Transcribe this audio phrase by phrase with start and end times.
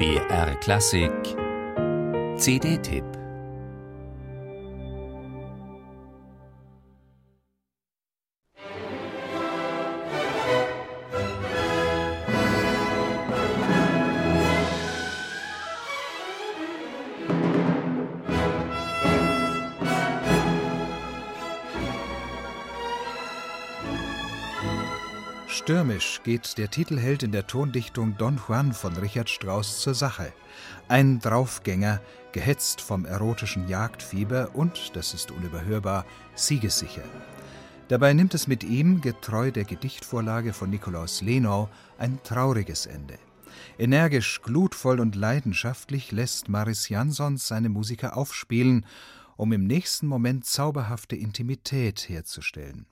[0.00, 1.36] BR Klassik.
[2.38, 3.19] CD-Tipp
[25.70, 30.32] Stürmisch geht der Titelheld in der Tondichtung Don Juan von Richard Strauss zur Sache.
[30.88, 32.00] Ein Draufgänger,
[32.32, 37.04] gehetzt vom erotischen Jagdfieber und, das ist unüberhörbar, siegessicher.
[37.86, 41.68] Dabei nimmt es mit ihm, getreu der Gedichtvorlage von Nikolaus Lenau,
[41.98, 43.20] ein trauriges Ende.
[43.78, 48.84] Energisch, glutvoll und leidenschaftlich lässt Maris Jansons seine Musiker aufspielen,
[49.36, 52.86] um im nächsten Moment zauberhafte Intimität herzustellen.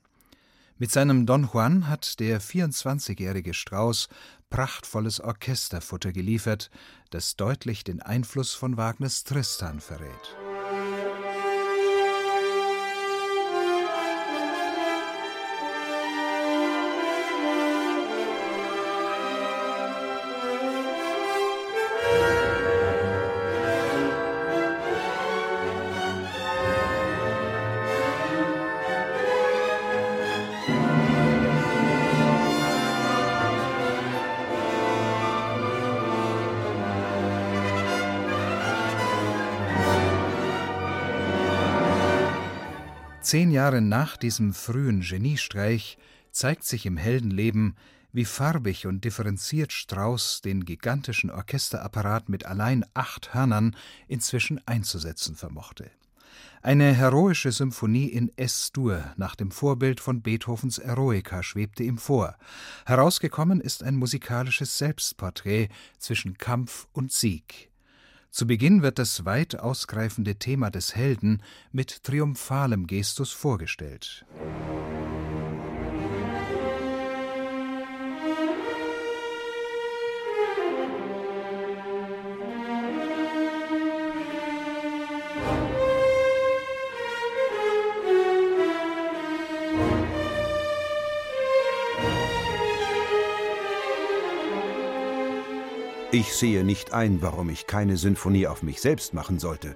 [0.81, 4.07] Mit seinem Don Juan hat der 24-jährige Strauß
[4.49, 6.71] prachtvolles Orchesterfutter geliefert,
[7.09, 10.38] das deutlich den Einfluss von Wagners Tristan verrät.
[43.29, 45.99] Zehn Jahre nach diesem frühen Geniestreich
[46.31, 47.75] zeigt sich im Heldenleben,
[48.11, 53.75] wie farbig und differenziert Strauß den gigantischen Orchesterapparat mit allein acht Hörnern
[54.07, 55.91] inzwischen einzusetzen vermochte.
[56.63, 62.35] Eine heroische Symphonie in S-Dur nach dem Vorbild von Beethovens Eroica schwebte ihm vor.
[62.87, 67.69] Herausgekommen ist ein musikalisches Selbstporträt zwischen Kampf und Sieg.
[68.31, 71.41] Zu Beginn wird das weit ausgreifende Thema des Helden
[71.71, 74.25] mit triumphalem Gestus vorgestellt.
[96.11, 99.75] Ich sehe nicht ein, warum ich keine Sinfonie auf mich selbst machen sollte.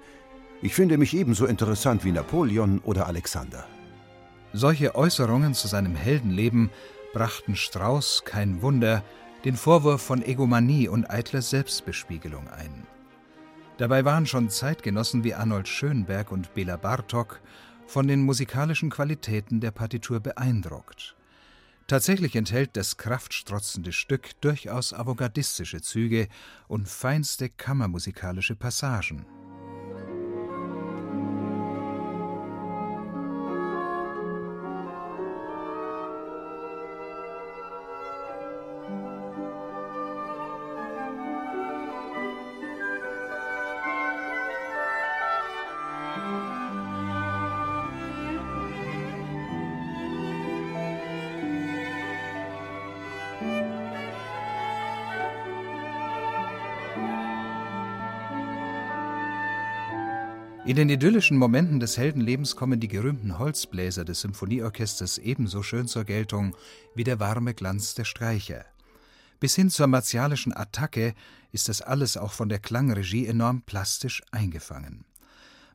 [0.63, 3.67] Ich finde mich ebenso interessant wie Napoleon oder Alexander.
[4.51, 6.71] Solche Äußerungen zu seinem Heldenleben
[7.13, 9.03] brachten Strauß, kein Wunder,
[9.45, 12.87] den Vorwurf von Egomanie und eitler Selbstbespiegelung ein.
[13.77, 17.41] Dabei waren schon Zeitgenossen wie Arnold Schönberg und Bela Bartok
[17.85, 21.15] von den musikalischen Qualitäten der Partitur beeindruckt.
[21.93, 26.27] Tatsächlich enthält das kraftstrotzende Stück durchaus avantgardistische Züge
[26.67, 29.27] und feinste kammermusikalische Passagen.
[60.65, 66.05] In den idyllischen Momenten des Heldenlebens kommen die gerühmten Holzbläser des Symphonieorchesters ebenso schön zur
[66.05, 66.55] Geltung
[66.95, 68.63] wie der warme Glanz der Streicher.
[69.41, 71.15] Bis hin zur martialischen Attacke
[71.51, 75.03] ist das alles auch von der Klangregie enorm plastisch eingefangen.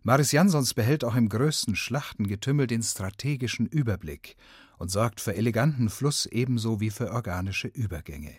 [0.04, 4.37] Maris Jansons behält auch im größten Schlachtengetümmel den strategischen Überblick
[4.78, 8.38] und sorgt für eleganten Fluss ebenso wie für organische Übergänge.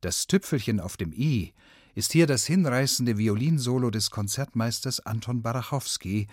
[0.00, 1.54] Das Tüpfelchen auf dem i
[1.94, 6.26] ist hier das hinreißende Violinsolo des Konzertmeisters Anton Barachowski,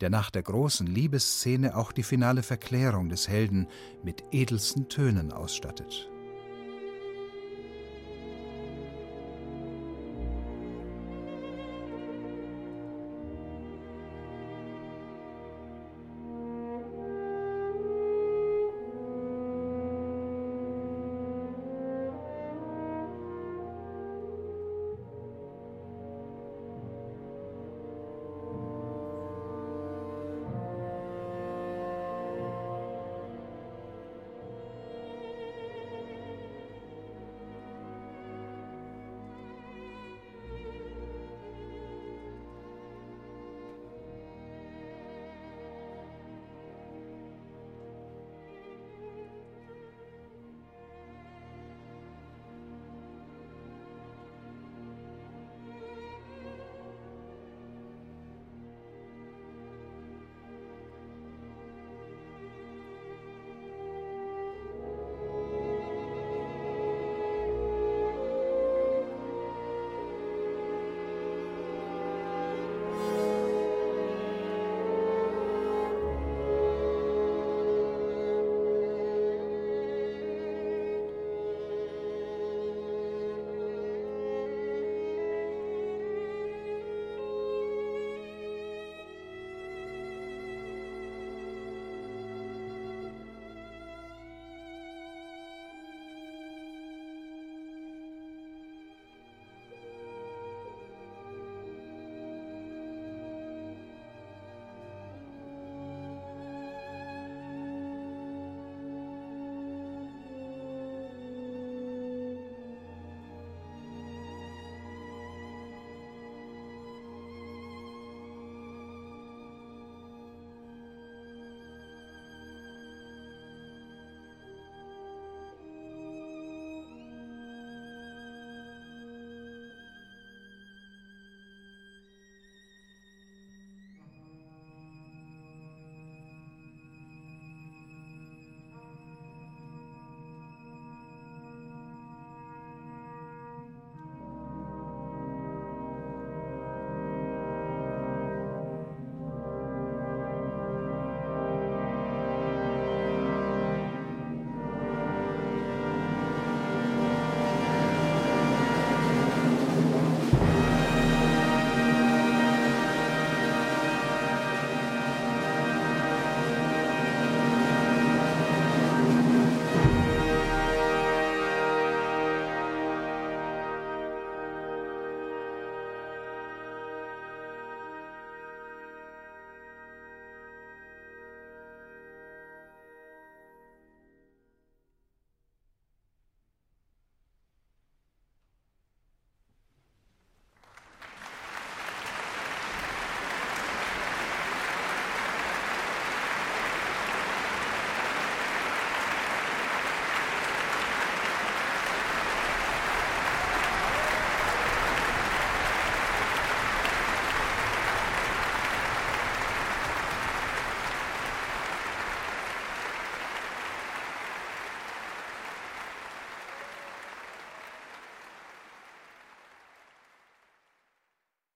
[0.00, 3.68] der nach der großen Liebesszene auch die finale Verklärung des Helden
[4.02, 6.10] mit edelsten Tönen ausstattet